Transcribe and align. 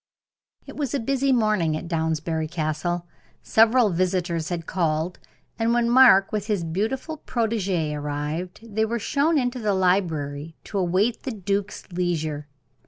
It 0.65 0.75
was 0.75 0.95
a 0.95 0.99
busy 0.99 1.31
morning 1.31 1.77
at 1.77 1.87
Downsbury 1.87 2.47
Castle. 2.47 3.05
Several 3.43 3.91
visitors 3.91 4.49
had 4.49 4.65
called, 4.65 5.19
and 5.59 5.75
when 5.75 5.91
Mark, 5.91 6.31
with 6.31 6.47
his 6.47 6.63
beautiful 6.63 7.17
protegee, 7.17 7.93
arrived, 7.93 8.61
they 8.63 8.83
were 8.83 8.97
shown 8.97 9.37
into 9.37 9.59
the 9.59 9.75
library 9.75 10.55
to 10.63 10.79
await 10.79 11.21
the 11.21 11.29
duke's 11.29 11.83
leisure. 11.91 12.47